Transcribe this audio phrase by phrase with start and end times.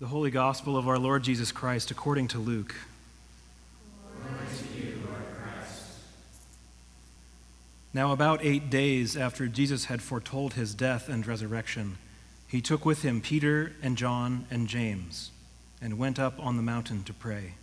[0.00, 2.74] The Holy Gospel of our Lord Jesus Christ according to Luke.
[7.92, 11.98] Now, about eight days after Jesus had foretold his death and resurrection,
[12.48, 15.30] he took with him Peter and John and James
[15.80, 17.54] and went up on the mountain to pray.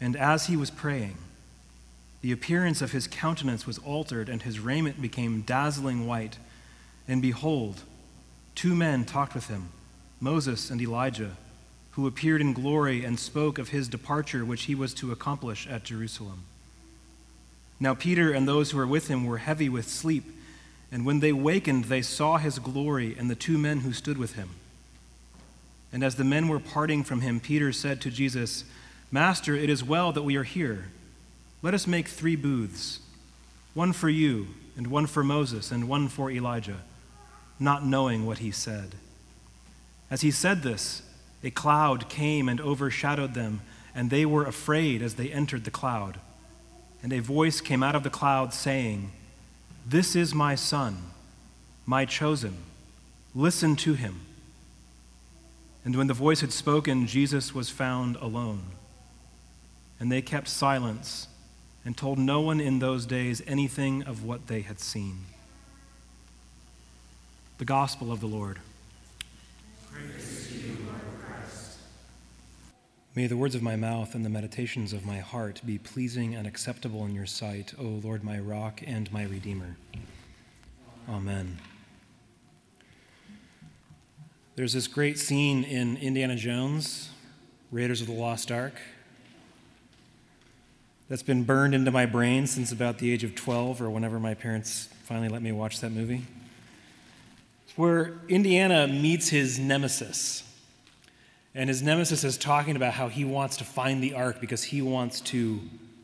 [0.00, 1.18] And as he was praying,
[2.22, 6.38] the appearance of his countenance was altered, and his raiment became dazzling white.
[7.06, 7.82] And behold,
[8.54, 9.68] two men talked with him,
[10.20, 11.36] Moses and Elijah,
[11.92, 15.84] who appeared in glory and spoke of his departure, which he was to accomplish at
[15.84, 16.44] Jerusalem.
[17.80, 20.24] Now Peter and those who were with him were heavy with sleep,
[20.90, 24.34] and when they wakened, they saw his glory and the two men who stood with
[24.34, 24.50] him.
[25.92, 28.64] And as the men were parting from him, Peter said to Jesus,
[29.10, 30.90] Master, it is well that we are here.
[31.62, 33.00] Let us make three booths
[33.74, 36.80] one for you, and one for Moses, and one for Elijah,
[37.60, 38.94] not knowing what he said.
[40.10, 41.02] As he said this,
[41.42, 43.60] a cloud came and overshadowed them,
[43.94, 46.18] and they were afraid as they entered the cloud.
[47.02, 49.12] And a voice came out of the cloud saying,
[49.86, 50.96] This is my son,
[51.86, 52.56] my chosen.
[53.34, 54.20] Listen to him.
[55.84, 58.62] And when the voice had spoken, Jesus was found alone.
[60.00, 61.28] And they kept silence
[61.84, 65.20] and told no one in those days anything of what they had seen.
[67.58, 68.58] The Gospel of the Lord.
[73.18, 76.46] May the words of my mouth and the meditations of my heart be pleasing and
[76.46, 79.76] acceptable in your sight, O Lord, my rock and my redeemer.
[81.08, 81.58] Amen.
[84.54, 87.10] There's this great scene in Indiana Jones,
[87.72, 88.74] Raiders of the Lost Ark,
[91.08, 94.34] that's been burned into my brain since about the age of 12 or whenever my
[94.34, 96.22] parents finally let me watch that movie.
[97.78, 100.42] Where Indiana meets his nemesis
[101.54, 104.82] and his nemesis is talking about how he wants to find the ark because he
[104.82, 105.60] wants to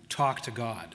[0.09, 0.95] talk to God.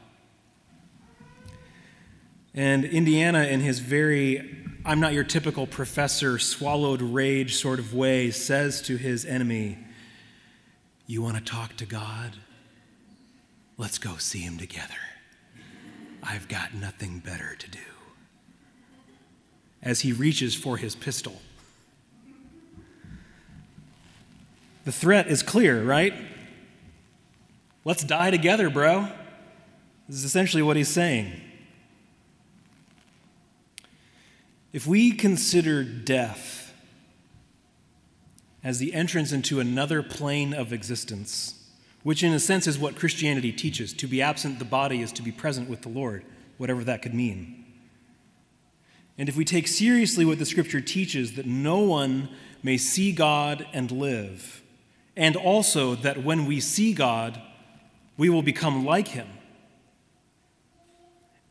[2.53, 8.31] And Indiana, in his very, I'm not your typical professor, swallowed rage sort of way,
[8.31, 9.79] says to his enemy,
[11.07, 12.37] You want to talk to God?
[13.77, 14.95] Let's go see him together.
[16.23, 17.79] I've got nothing better to do.
[19.81, 21.41] As he reaches for his pistol.
[24.85, 26.13] The threat is clear, right?
[27.85, 29.07] Let's die together, bro.
[30.07, 31.31] This is essentially what he's saying.
[34.73, 36.73] If we consider death
[38.63, 41.55] as the entrance into another plane of existence,
[42.03, 45.21] which in a sense is what Christianity teaches to be absent the body is to
[45.21, 46.23] be present with the Lord,
[46.57, 47.65] whatever that could mean.
[49.19, 52.29] And if we take seriously what the scripture teaches, that no one
[52.63, 54.63] may see God and live,
[55.17, 57.39] and also that when we see God,
[58.17, 59.27] we will become like him.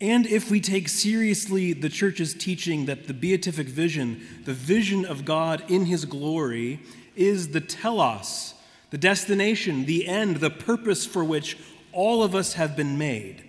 [0.01, 5.27] And if we take seriously the church's teaching that the beatific vision, the vision of
[5.27, 6.81] God in his glory,
[7.17, 8.55] is the telos,
[8.91, 11.59] the destination, the end, the purpose for which
[11.93, 13.47] all of us have been made.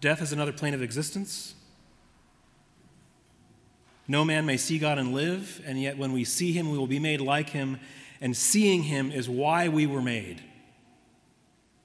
[0.00, 1.54] Death is another plane of existence.
[4.08, 6.86] No man may see God and live, and yet when we see him, we will
[6.86, 7.78] be made like him,
[8.20, 10.42] and seeing him is why we were made.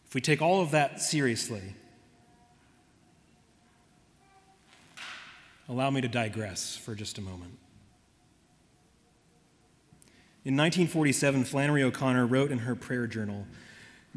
[0.07, 1.75] If we take all of that seriously,
[5.69, 7.59] allow me to digress for just a moment.
[10.45, 13.45] In 1947, Flannery O'Connor wrote in her prayer journal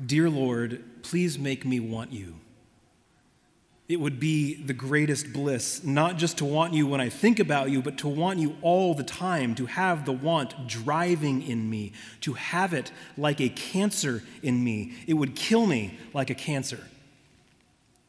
[0.03, 2.37] Dear Lord, please make me want you.
[3.89, 7.71] It would be the greatest bliss, not just to want you when I think about
[7.71, 11.93] you, but to want you all the time, to have the want driving in me,
[12.21, 14.93] to have it like a cancer in me.
[15.07, 16.81] It would kill me like a cancer.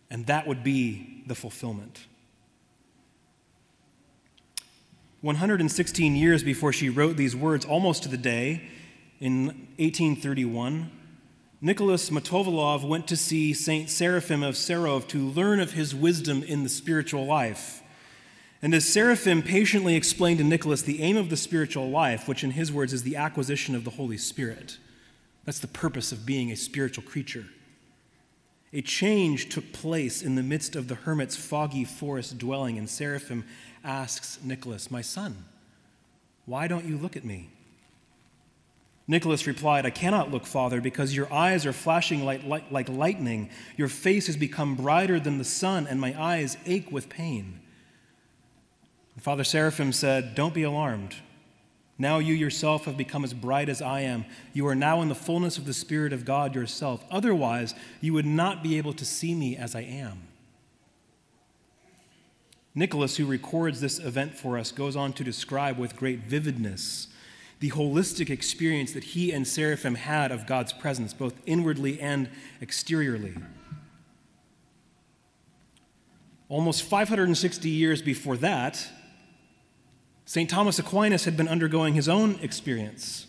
[0.09, 2.07] And that would be the fulfillment.
[5.21, 8.69] 116 years before she wrote these words, almost to the day,
[9.21, 9.45] in
[9.77, 10.91] 1831,
[11.61, 16.63] Nicholas Motovilov went to see Saint Seraphim of Sarov to learn of his wisdom in
[16.63, 17.83] the spiritual life.
[18.61, 22.51] And as Seraphim patiently explained to Nicholas the aim of the spiritual life, which in
[22.51, 24.77] his words is the acquisition of the Holy Spirit,
[25.43, 27.47] that's the purpose of being a spiritual creature.
[28.71, 33.43] A change took place in the midst of the hermit's foggy forest dwelling, and Seraphim
[33.83, 35.43] asks Nicholas, My son,
[36.45, 37.49] why don't you look at me?
[39.09, 43.49] Nicholas replied, I cannot look, Father, because your eyes are flashing like, like, like, lightning.
[43.75, 47.59] Your face has become brighter than the sun, and my eyes ache with pain.
[49.17, 51.15] Father Seraphim said, Don't be alarmed.
[51.97, 54.25] Now you yourself have become as bright as I am.
[54.53, 57.03] You are now in the fullness of the Spirit of God yourself.
[57.09, 60.21] Otherwise, you would not be able to see me as I am.
[62.75, 67.07] Nicholas, who records this event for us, goes on to describe with great vividness
[67.59, 72.29] the holistic experience that he and Seraphim had of God's presence, both inwardly and
[72.61, 73.35] exteriorly.
[76.47, 78.87] Almost 560 years before that,
[80.25, 80.49] St.
[80.49, 83.27] Thomas Aquinas had been undergoing his own experience.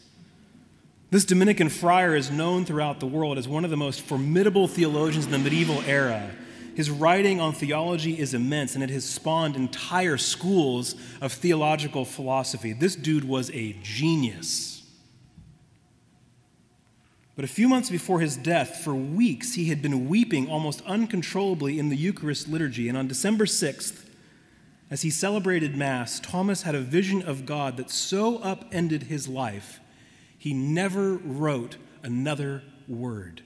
[1.10, 5.26] This Dominican friar is known throughout the world as one of the most formidable theologians
[5.26, 6.30] in the medieval era.
[6.74, 12.72] His writing on theology is immense, and it has spawned entire schools of theological philosophy.
[12.72, 14.82] This dude was a genius.
[17.36, 21.78] But a few months before his death, for weeks, he had been weeping almost uncontrollably
[21.78, 22.88] in the Eucharist liturgy.
[22.88, 24.04] And on December 6th,
[24.90, 29.80] as he celebrated Mass, Thomas had a vision of God that so upended his life,
[30.36, 33.42] he never wrote another word.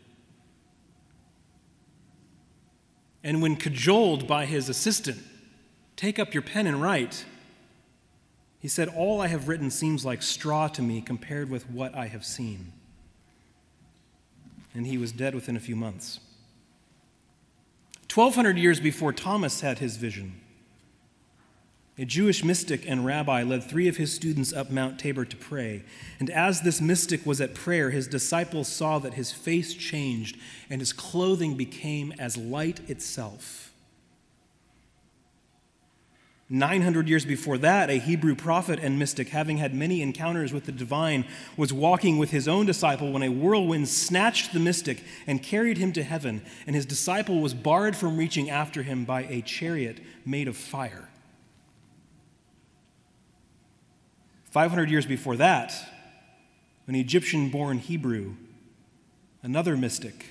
[3.24, 5.18] And when cajoled by his assistant,
[5.96, 7.24] take up your pen and write,
[8.58, 12.06] he said, All I have written seems like straw to me compared with what I
[12.06, 12.72] have seen.
[14.74, 16.20] And he was dead within a few months.
[18.12, 20.40] 1,200 years before Thomas had his vision,
[21.96, 25.84] a Jewish mystic and rabbi led three of his students up Mount Tabor to pray.
[26.18, 30.36] And as this mystic was at prayer, his disciples saw that his face changed
[30.68, 33.70] and his clothing became as light itself.
[36.50, 40.72] 900 years before that, a Hebrew prophet and mystic, having had many encounters with the
[40.72, 41.24] divine,
[41.56, 45.92] was walking with his own disciple when a whirlwind snatched the mystic and carried him
[45.92, 50.46] to heaven, and his disciple was barred from reaching after him by a chariot made
[50.46, 51.08] of fire.
[54.54, 55.74] 500 years before that,
[56.86, 58.36] an Egyptian born Hebrew,
[59.42, 60.26] another mystic,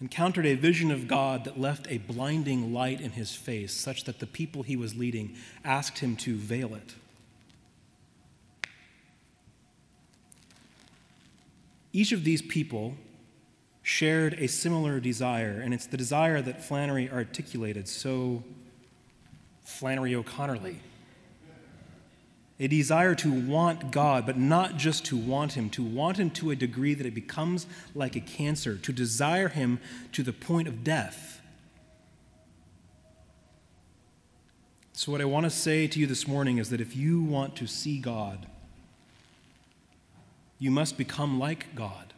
[0.00, 4.20] encountered a vision of God that left a blinding light in his face, such that
[4.20, 5.36] the people he was leading
[5.66, 6.94] asked him to veil it.
[11.92, 12.94] Each of these people
[13.82, 18.42] shared a similar desire, and it's the desire that Flannery articulated so
[19.62, 20.80] Flannery O'Connorly
[22.60, 26.50] a desire to want God, but not just to want Him, to want Him to
[26.50, 29.80] a degree that it becomes like a cancer, to desire Him
[30.12, 31.40] to the point of death.
[34.92, 37.56] So, what I want to say to you this morning is that if you want
[37.56, 38.46] to see God,
[40.58, 42.12] you must become like God.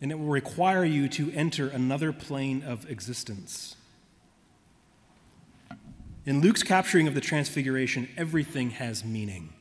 [0.00, 3.74] And it will require you to enter another plane of existence.
[6.30, 9.52] In Luke's capturing of the Transfiguration, everything has meaning.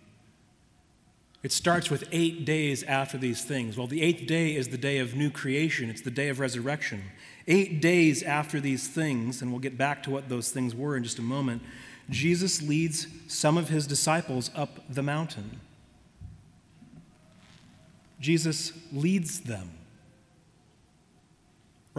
[1.41, 3.75] It starts with eight days after these things.
[3.75, 7.01] Well, the eighth day is the day of new creation, it's the day of resurrection.
[7.47, 11.03] Eight days after these things, and we'll get back to what those things were in
[11.03, 11.63] just a moment,
[12.07, 15.59] Jesus leads some of his disciples up the mountain.
[18.19, 19.71] Jesus leads them.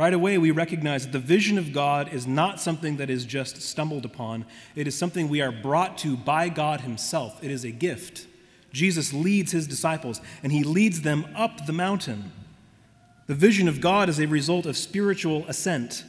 [0.00, 3.61] Right away, we recognize that the vision of God is not something that is just
[3.61, 7.44] stumbled upon, it is something we are brought to by God Himself.
[7.44, 8.26] It is a gift.
[8.73, 12.33] Jesus leads His disciples, and He leads them up the mountain.
[13.26, 16.02] The vision of God is a result of spiritual ascent.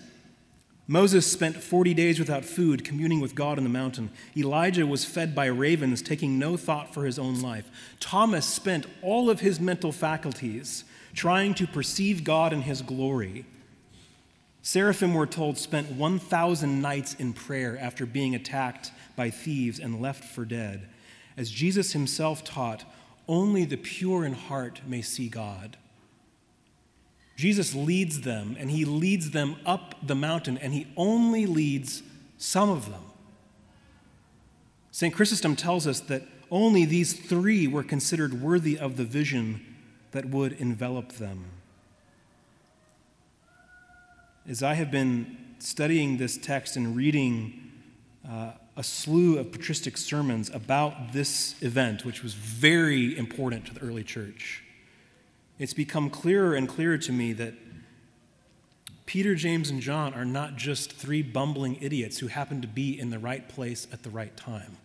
[0.88, 4.10] Moses spent 40 days without food, communing with God on the mountain.
[4.38, 7.69] Elijah was fed by ravens, taking no thought for his own life.
[8.00, 13.45] Thomas spent all of his mental faculties trying to perceive God in his glory.
[14.63, 20.23] Seraphim, we're told, spent 1,000 nights in prayer after being attacked by thieves and left
[20.23, 20.87] for dead.
[21.35, 22.85] As Jesus himself taught,
[23.27, 25.77] only the pure in heart may see God.
[27.35, 32.03] Jesus leads them, and he leads them up the mountain, and he only leads
[32.37, 33.01] some of them.
[34.91, 35.13] St.
[35.13, 39.65] Chrysostom tells us that only these three were considered worthy of the vision
[40.11, 41.45] that would envelop them.
[44.48, 47.71] As I have been studying this text and reading
[48.27, 53.81] uh, a slew of patristic sermons about this event, which was very important to the
[53.81, 54.63] early church,
[55.60, 57.53] it's become clearer and clearer to me that
[59.05, 63.12] Peter, James, and John are not just three bumbling idiots who happen to be in
[63.12, 64.77] the right place at the right time.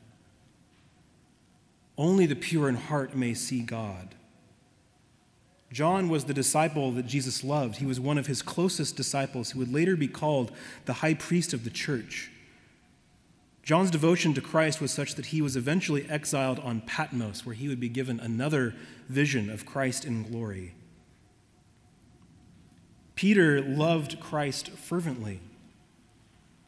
[1.96, 4.15] Only the pure in heart may see God.
[5.76, 7.76] John was the disciple that Jesus loved.
[7.76, 10.50] He was one of his closest disciples who would later be called
[10.86, 12.30] the high priest of the church.
[13.62, 17.68] John's devotion to Christ was such that he was eventually exiled on Patmos, where he
[17.68, 18.74] would be given another
[19.10, 20.72] vision of Christ in glory.
[23.14, 25.40] Peter loved Christ fervently.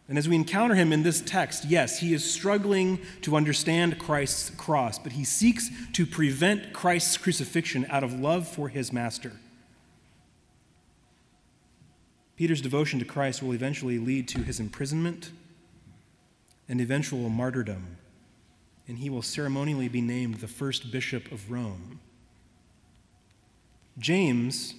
[0.08, 4.48] And as we encounter him in this text, yes, he is struggling to understand Christ's
[4.50, 9.32] cross, but he seeks to prevent Christ's crucifixion out of love for his master.
[12.36, 15.30] Peter's devotion to Christ will eventually lead to his imprisonment
[16.68, 17.98] and eventual martyrdom,
[18.86, 22.00] and he will ceremonially be named the first bishop of Rome.
[23.98, 24.74] James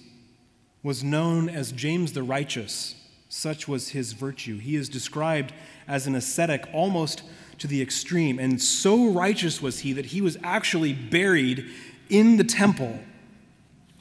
[0.82, 2.94] was known as James the Righteous.
[3.30, 4.58] Such was his virtue.
[4.58, 5.54] He is described
[5.88, 7.22] as an ascetic almost
[7.56, 11.66] to the extreme, and so righteous was he that he was actually buried
[12.10, 13.00] in the temple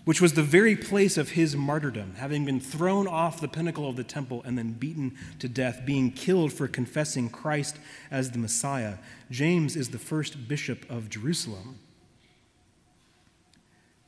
[0.10, 3.96] which was the very place of his martyrdom, having been thrown off the pinnacle of
[3.96, 7.78] the temple and then beaten to death, being killed for confessing Christ
[8.10, 8.96] as the Messiah.
[9.30, 11.78] James is the first bishop of Jerusalem.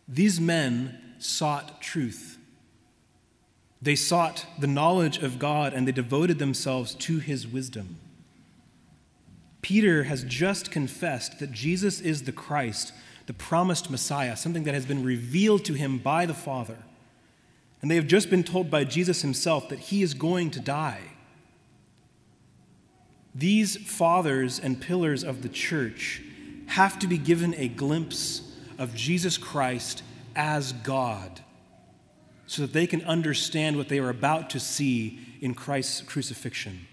[0.08, 2.40] These men sought truth.
[3.82, 7.98] They sought the knowledge of God and they devoted themselves to his wisdom.
[9.62, 12.94] Peter has just confessed that Jesus is the Christ
[13.28, 16.78] the promised Messiah, something that has been revealed to him by the Father.
[17.82, 21.02] And they have just been told by Jesus himself that he is going to die.
[23.34, 26.22] These fathers and pillars of the church
[26.68, 28.42] have to be given a glimpse
[28.78, 30.04] of Jesus Christ
[30.36, 31.42] as God
[32.52, 36.86] so that they can understand what they are about to see in Christ's crucifixion.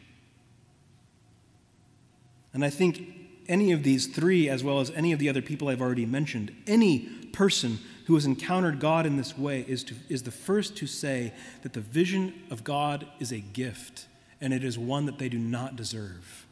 [2.55, 3.03] And I think
[3.49, 6.55] any of these three, as well as any of the other people I've already mentioned,
[6.69, 7.01] any
[7.33, 11.33] person who has encountered God in this way is, to, is the first to say
[11.63, 14.07] that the vision of God is a gift
[14.41, 16.47] and it is one that they do not deserve.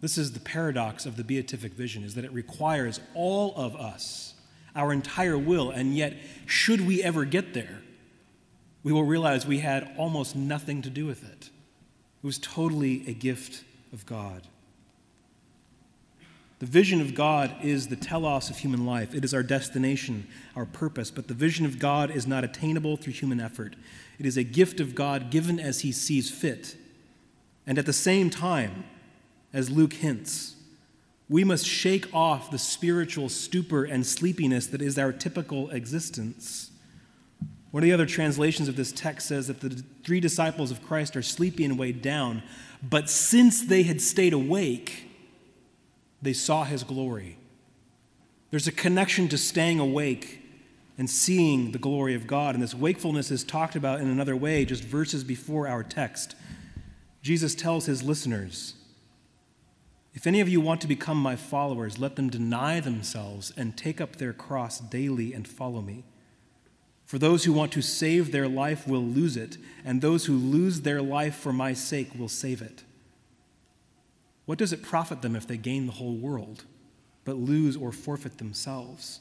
[0.00, 4.33] This is the paradox of the beatific vision is that it requires all of us,
[4.74, 6.14] our entire will, and yet
[6.46, 7.82] should we ever get there,
[8.82, 11.50] we will realize we had almost nothing to do with it.
[12.22, 14.42] It was totally a gift of God.
[16.58, 19.14] The vision of God is the telos of human life.
[19.14, 20.26] It is our destination,
[20.56, 21.10] our purpose.
[21.10, 23.76] But the vision of God is not attainable through human effort.
[24.18, 26.76] It is a gift of God given as he sees fit.
[27.66, 28.84] And at the same time,
[29.52, 30.56] as Luke hints,
[31.28, 36.70] we must shake off the spiritual stupor and sleepiness that is our typical existence.
[37.70, 41.16] One of the other translations of this text says that the three disciples of Christ
[41.16, 42.42] are sleepy and weighed down,
[42.82, 45.08] but since they had stayed awake,
[46.20, 47.38] they saw his glory.
[48.50, 50.40] There's a connection to staying awake
[50.96, 52.54] and seeing the glory of God.
[52.54, 56.36] And this wakefulness is talked about in another way, just verses before our text.
[57.20, 58.74] Jesus tells his listeners,
[60.14, 64.00] If any of you want to become my followers, let them deny themselves and take
[64.00, 66.04] up their cross daily and follow me.
[67.04, 70.80] For those who want to save their life will lose it, and those who lose
[70.80, 72.84] their life for my sake will save it.
[74.46, 76.64] What does it profit them if they gain the whole world,
[77.24, 79.20] but lose or forfeit themselves?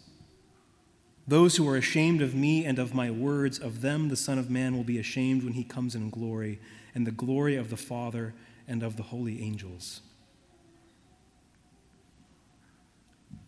[1.27, 4.49] Those who are ashamed of me and of my words, of them the Son of
[4.49, 6.59] Man will be ashamed when he comes in glory,
[6.93, 8.35] and the glory of the Father
[8.67, 10.01] and of the holy angels.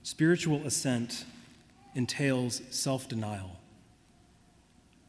[0.06, 1.26] Spiritual ascent
[1.96, 3.58] entails self denial.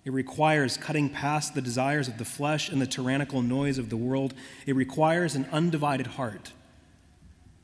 [0.06, 3.96] It requires cutting past the desires of the flesh and the tyrannical noise of the
[3.98, 4.32] world.
[4.64, 6.52] It requires an undivided heart.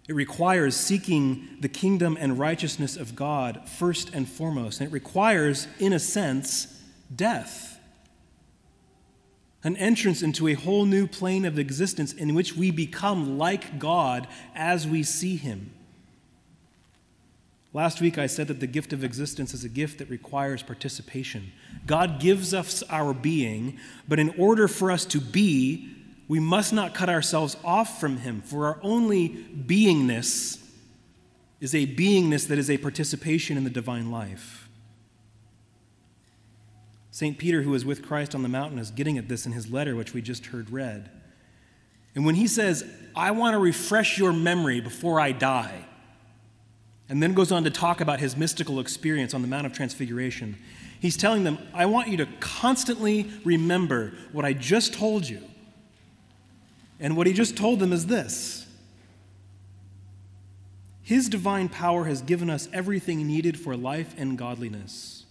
[0.06, 4.80] It requires seeking the kingdom and righteousness of God first and foremost.
[4.82, 6.82] And it requires, in a sense,
[7.16, 7.80] death.
[9.64, 14.28] An entrance into a whole new plane of existence in which we become like God
[14.54, 15.70] as we see Him.
[17.75, 21.52] Last week I said that the gift of existence is a gift that requires participation.
[21.87, 25.91] God gives us our being, but in order for us to be,
[26.29, 30.62] we must not cut ourselves off from Him, for our only beingness
[31.61, 34.69] is a beingness that is a participation in the divine life.
[37.12, 37.38] St.
[37.38, 39.95] Peter, who was with Christ on the mountain, is getting at this in his letter,
[39.95, 41.11] which we just heard read.
[42.14, 45.85] And when he says, I want to refresh your memory before I die,
[47.09, 50.56] and then goes on to talk about his mystical experience on the Mount of Transfiguration.
[51.00, 55.42] He's telling them, I want you to constantly remember what I just told you.
[57.00, 58.66] And what he just told them is this
[61.02, 65.23] His divine power has given us everything needed for life and godliness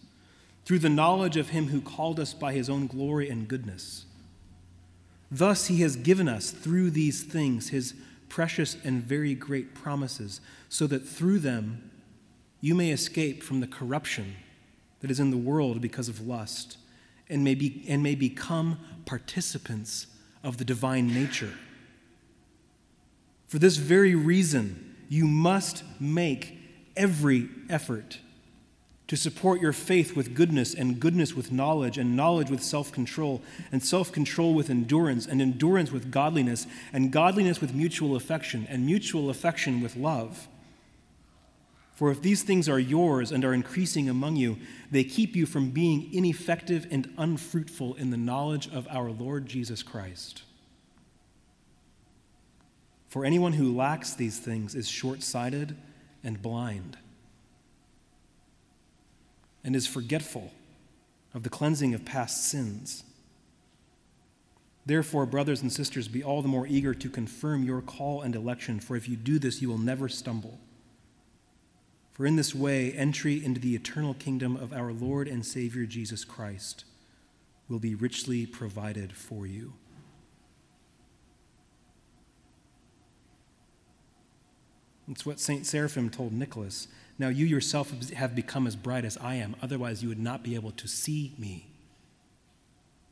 [0.66, 4.06] through the knowledge of him who called us by his own glory and goodness.
[5.30, 7.94] Thus, he has given us through these things his
[8.32, 11.92] precious and very great promises, so that through them
[12.62, 14.38] you may escape from the corruption
[15.02, 16.78] that is in the world because of lust,
[17.30, 20.08] and may, be, and may become participants
[20.46, 21.52] of the divine nature.
[23.48, 26.58] For this very reason, you must make
[26.96, 28.20] every effort
[29.12, 33.42] to support your faith with goodness, and goodness with knowledge, and knowledge with self control,
[33.70, 38.86] and self control with endurance, and endurance with godliness, and godliness with mutual affection, and
[38.86, 40.48] mutual affection with love.
[41.94, 44.58] For if these things are yours and are increasing among you,
[44.92, 49.84] they keep you from being ineffective and unfruitful in the knowledge of our Lord Jesus
[49.84, 50.44] Christ.
[53.10, 55.76] For anyone who lacks these things is short sighted
[56.24, 56.98] and blind
[59.64, 60.52] and is forgetful
[61.34, 63.04] of the cleansing of past sins.
[64.86, 68.80] Therefore, brothers and sisters, be all the more eager to confirm your call and election,
[68.80, 70.60] for if you do this, you will never stumble.
[72.12, 76.26] For in this way, entry into the eternal kingdom of our Lord and Savior Jesus
[76.26, 76.86] Christ
[77.70, 79.74] will be richly provided for you.
[85.10, 85.66] It's what St.
[85.66, 86.88] Seraphim told Nicholas.
[87.22, 90.56] Now you yourself have become as bright as I am, otherwise, you would not be
[90.56, 91.68] able to see me.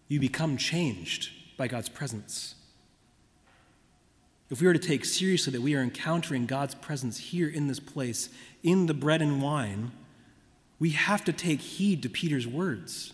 [0.08, 2.56] You become changed by God's presence.
[4.50, 7.80] If we are to take seriously that we are encountering God's presence here in this
[7.80, 8.30] place,
[8.64, 9.92] in the bread and wine,
[10.80, 13.14] we have to take heed to Peter's words.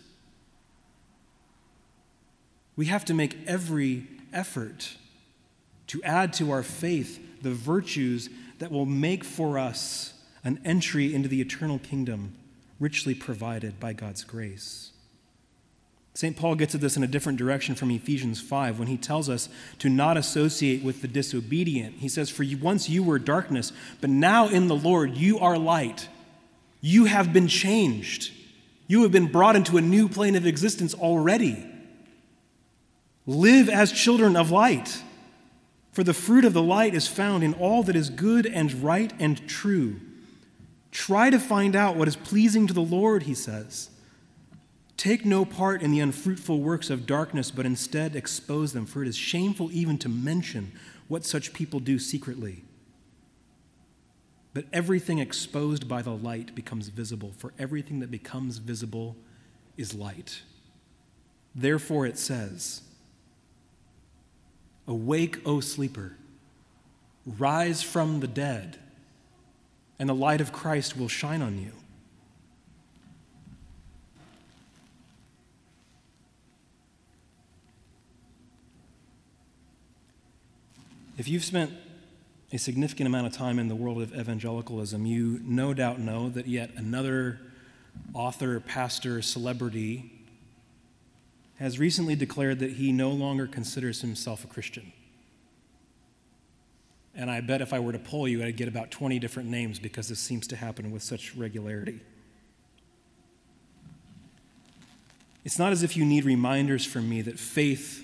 [2.78, 4.96] We have to make every effort
[5.88, 10.14] to add to our faith the virtues that will make for us
[10.46, 12.36] an entry into the eternal kingdom
[12.80, 14.92] richly provided by God's grace.
[16.14, 16.38] St.
[16.38, 19.50] Paul gets at this in a different direction from Ephesians 5 when he tells us
[19.80, 21.96] to not associate with the disobedient.
[21.96, 26.08] He says, For once you were darkness, but now in the Lord you are light.
[26.80, 28.32] You have been changed.
[28.88, 31.66] You have been brought into a new plane of existence already.
[33.26, 35.02] Live as children of light,
[35.92, 39.12] for the fruit of the light is found in all that is good and right
[39.20, 40.00] and true
[40.96, 43.90] Try to find out what is pleasing to the Lord, he says.
[44.96, 49.10] Take no part in the unfruitful works of darkness, but instead expose them, for it
[49.10, 50.72] is shameful even to mention
[51.10, 52.64] what such people do secretly.
[54.54, 59.18] But everything exposed by the light becomes visible, for everything that becomes visible
[59.76, 60.44] is light.
[61.54, 62.84] Therefore, it says,
[64.88, 66.16] Awake, O sleeper,
[67.26, 68.80] rise from the dead
[70.00, 71.72] and the light of Christ will shine on you.
[81.18, 81.72] If you've spent
[82.52, 86.48] a significant amount of time in the world of evangelicalism, you no doubt know that
[86.48, 87.40] yet another
[88.14, 90.12] author, pastor, celebrity
[91.58, 94.92] has recently declared that he no longer considers himself a Christian.
[97.16, 99.80] And I bet if I were to poll you, I'd get about 20 different names
[99.80, 102.02] because this seems to happen with such regularity.
[105.46, 108.04] It's not as if you need reminders from me that faith,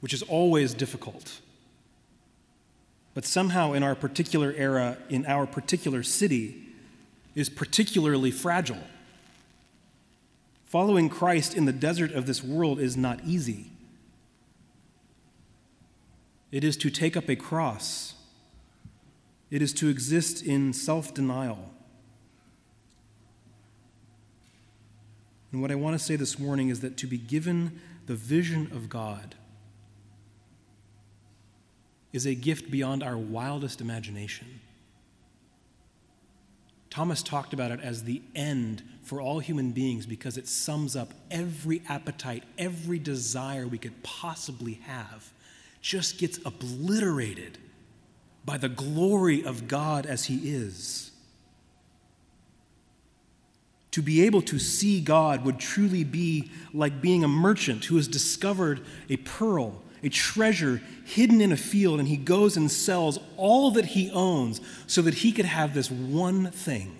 [0.00, 1.40] which is always difficult,
[3.12, 6.62] but somehow in our particular era, in our particular city,
[7.34, 8.84] is particularly fragile.
[10.64, 13.72] Following Christ in the desert of this world is not easy.
[16.52, 18.14] It is to take up a cross.
[19.50, 21.70] It is to exist in self denial.
[25.50, 28.70] And what I want to say this morning is that to be given the vision
[28.72, 29.34] of God
[32.12, 34.60] is a gift beyond our wildest imagination.
[36.90, 41.14] Thomas talked about it as the end for all human beings because it sums up
[41.30, 45.32] every appetite, every desire we could possibly have
[45.82, 47.58] just gets obliterated
[48.44, 51.10] by the glory of God as He is.
[53.90, 58.08] To be able to see God would truly be like being a merchant who has
[58.08, 63.70] discovered a pearl, a treasure hidden in a field, and he goes and sells all
[63.72, 66.96] that he owns so that he could have this one thing.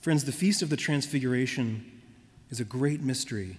[0.00, 2.00] Friends, the Feast of the Transfiguration
[2.48, 3.58] is a great mystery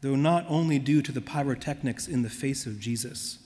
[0.00, 3.38] though not only due to the pyrotechnics in the face of Jesus.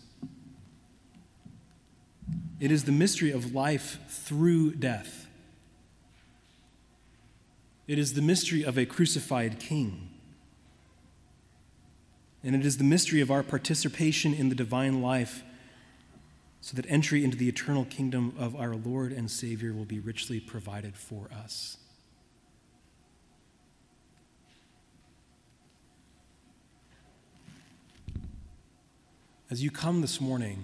[2.59, 5.27] It is the mystery of life through death.
[7.87, 10.11] It is the mystery of a crucified king.
[12.45, 15.43] And it is the mystery of our participation in the divine life
[16.61, 20.41] so that entry into the eternal kingdom of our Lord and Savior will be richly
[20.41, 21.79] provided for us.
[29.51, 30.63] As you come this morning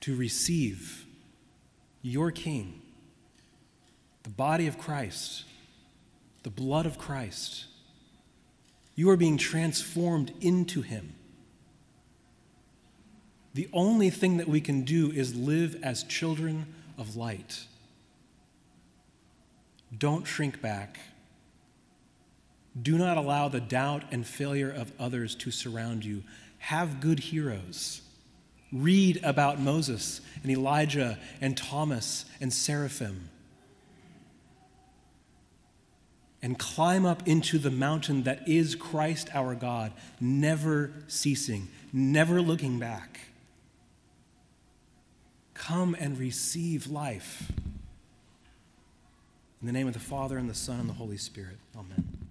[0.00, 1.06] to receive
[2.02, 2.82] your King,
[4.24, 5.44] the body of Christ,
[6.42, 7.66] the blood of Christ.
[8.94, 11.14] You are being transformed into Him.
[13.54, 16.66] The only thing that we can do is live as children
[16.98, 17.66] of light.
[19.96, 20.98] Don't shrink back.
[22.80, 26.22] Do not allow the doubt and failure of others to surround you.
[26.62, 28.02] Have good heroes.
[28.72, 33.28] Read about Moses and Elijah and Thomas and Seraphim
[36.42, 42.78] and climb up into the mountain that is Christ our God, never ceasing, never looking
[42.78, 43.20] back.
[45.54, 47.52] Come and receive life.
[49.60, 51.58] In the name of the Father, and the Son, and the Holy Spirit.
[51.76, 52.21] Amen.